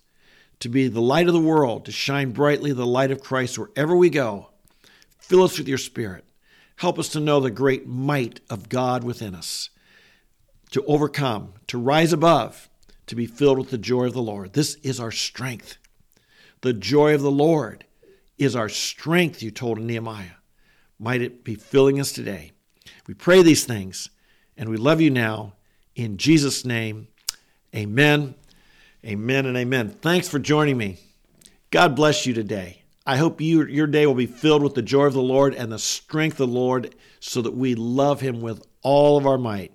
to 0.60 0.68
be 0.68 0.88
the 0.88 1.00
light 1.00 1.28
of 1.28 1.34
the 1.34 1.40
world, 1.40 1.84
to 1.84 1.92
shine 1.92 2.32
brightly 2.32 2.72
the 2.72 2.86
light 2.86 3.10
of 3.10 3.20
Christ 3.20 3.58
wherever 3.58 3.94
we 3.94 4.10
go. 4.10 4.50
Fill 5.18 5.44
us 5.44 5.58
with 5.58 5.68
your 5.68 5.78
Spirit. 5.78 6.24
Help 6.76 6.98
us 6.98 7.08
to 7.10 7.20
know 7.20 7.40
the 7.40 7.50
great 7.50 7.86
might 7.86 8.40
of 8.50 8.68
God 8.68 9.04
within 9.04 9.34
us, 9.34 9.70
to 10.70 10.84
overcome, 10.84 11.54
to 11.68 11.78
rise 11.78 12.12
above, 12.12 12.68
to 13.06 13.14
be 13.14 13.26
filled 13.26 13.58
with 13.58 13.70
the 13.70 13.78
joy 13.78 14.04
of 14.04 14.12
the 14.12 14.22
Lord. 14.22 14.52
This 14.52 14.74
is 14.76 15.00
our 15.00 15.12
strength. 15.12 15.78
The 16.60 16.72
joy 16.72 17.14
of 17.14 17.22
the 17.22 17.30
Lord 17.30 17.84
is 18.38 18.56
our 18.56 18.68
strength, 18.68 19.42
you 19.42 19.50
told 19.50 19.78
Nehemiah. 19.78 20.36
Might 20.98 21.22
it 21.22 21.44
be 21.44 21.54
filling 21.54 22.00
us 22.00 22.12
today. 22.12 22.52
We 23.06 23.14
pray 23.14 23.42
these 23.42 23.64
things 23.64 24.08
and 24.56 24.68
we 24.68 24.76
love 24.76 25.00
you 25.00 25.10
now. 25.10 25.54
In 25.94 26.16
Jesus' 26.16 26.64
name, 26.64 27.08
amen, 27.74 28.34
amen, 29.04 29.46
and 29.46 29.56
amen. 29.56 29.90
Thanks 29.90 30.28
for 30.28 30.38
joining 30.38 30.76
me. 30.76 30.98
God 31.70 31.96
bless 31.96 32.26
you 32.26 32.34
today. 32.34 32.82
I 33.06 33.16
hope 33.16 33.40
you, 33.40 33.64
your 33.66 33.86
day 33.86 34.06
will 34.06 34.14
be 34.14 34.26
filled 34.26 34.62
with 34.62 34.74
the 34.74 34.82
joy 34.82 35.04
of 35.04 35.12
the 35.12 35.22
Lord 35.22 35.54
and 35.54 35.70
the 35.70 35.78
strength 35.78 36.40
of 36.40 36.48
the 36.50 36.54
Lord 36.54 36.94
so 37.20 37.40
that 37.42 37.54
we 37.54 37.74
love 37.74 38.20
Him 38.20 38.40
with 38.40 38.66
all 38.82 39.16
of 39.16 39.26
our 39.26 39.38
might. 39.38 39.72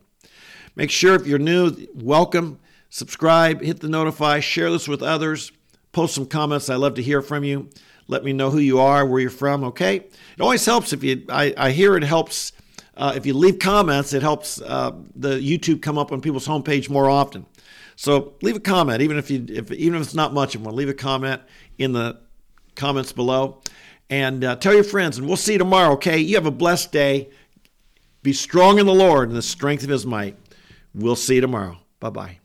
Make 0.76 0.92
sure 0.92 1.16
if 1.16 1.26
you're 1.26 1.40
new, 1.40 1.76
welcome 1.94 2.60
subscribe, 2.92 3.62
hit 3.62 3.80
the 3.80 3.90
notify, 3.90 4.40
share 4.40 4.70
this 4.70 4.88
with 4.88 5.02
others, 5.02 5.52
post 5.92 6.14
some 6.14 6.28
comments. 6.28 6.70
I 6.70 6.76
love 6.76 6.94
to 6.96 7.02
hear 7.02 7.24
from 7.24 7.44
you. 7.44 7.70
Let 8.12 8.26
me 8.26 8.34
know 8.34 8.50
who 8.52 8.60
you 8.60 8.80
are, 8.80 9.06
where 9.06 9.22
you're 9.22 9.30
from. 9.30 9.64
Okay, 9.64 9.96
it 9.96 10.42
always 10.42 10.66
helps 10.66 10.92
if 10.92 11.02
you. 11.02 11.26
I, 11.30 11.54
I 11.56 11.72
hear 11.72 11.96
it 11.96 12.04
helps 12.04 12.52
uh, 12.98 13.14
if 13.16 13.26
you 13.26 13.34
leave 13.34 13.58
comments. 13.58 14.12
It 14.12 14.22
helps 14.22 14.62
uh, 14.62 14.92
the 15.16 15.40
YouTube 15.40 15.82
come 15.82 15.98
up 15.98 16.12
on 16.12 16.20
people's 16.20 16.46
homepage 16.46 16.90
more 16.90 17.10
often. 17.10 17.46
So 17.96 18.34
leave 18.42 18.58
a 18.58 18.60
comment, 18.60 19.02
even 19.02 19.18
if 19.18 19.32
you 19.32 19.46
if 19.48 19.72
even 19.72 19.96
if 19.96 20.02
it's 20.02 20.14
not 20.14 20.34
much 20.34 20.56
of 20.56 20.66
one. 20.66 20.76
Leave 20.76 20.90
a 20.90 20.94
comment 20.94 21.42
in 21.78 21.94
the 21.94 22.20
comments 22.76 23.14
below, 23.14 23.62
and 24.10 24.44
uh, 24.44 24.58
tell 24.58 24.74
your 24.74 24.84
friends. 24.84 25.18
And 25.18 25.26
we'll 25.26 25.38
see 25.38 25.54
you 25.54 25.60
tomorrow. 25.60 25.94
Okay, 25.94 26.20
you 26.20 26.36
have 26.36 26.46
a 26.46 26.52
blessed 26.52 26.92
day. 26.92 27.30
Be 28.24 28.34
strong 28.34 28.78
in 28.78 28.86
the 28.88 28.94
Lord 28.94 29.30
and 29.30 29.38
the 29.38 29.42
strength 29.42 29.84
of 29.84 29.90
His 29.90 30.06
might. 30.06 30.36
We'll 30.94 31.16
see 31.16 31.36
you 31.36 31.42
tomorrow. 31.42 31.78
Bye 32.02 32.10
bye. 32.10 32.41